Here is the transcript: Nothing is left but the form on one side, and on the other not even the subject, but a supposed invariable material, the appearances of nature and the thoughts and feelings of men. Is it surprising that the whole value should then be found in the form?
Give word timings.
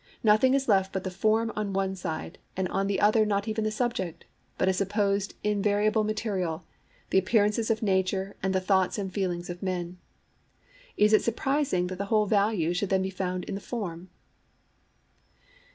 Nothing 0.23 0.55
is 0.55 0.67
left 0.67 0.91
but 0.93 1.03
the 1.03 1.11
form 1.11 1.53
on 1.55 1.73
one 1.73 1.95
side, 1.95 2.39
and 2.57 2.67
on 2.69 2.87
the 2.87 2.99
other 2.99 3.23
not 3.23 3.47
even 3.47 3.63
the 3.63 3.69
subject, 3.69 4.25
but 4.57 4.67
a 4.67 4.73
supposed 4.73 5.35
invariable 5.43 6.03
material, 6.03 6.63
the 7.11 7.19
appearances 7.19 7.69
of 7.69 7.83
nature 7.83 8.35
and 8.41 8.55
the 8.55 8.59
thoughts 8.59 8.97
and 8.97 9.13
feelings 9.13 9.47
of 9.47 9.61
men. 9.61 9.99
Is 10.97 11.13
it 11.13 11.21
surprising 11.21 11.85
that 11.85 11.99
the 11.99 12.05
whole 12.05 12.25
value 12.25 12.73
should 12.73 12.89
then 12.89 13.03
be 13.03 13.11
found 13.11 13.43
in 13.43 13.53
the 13.53 13.61
form? 13.61 14.09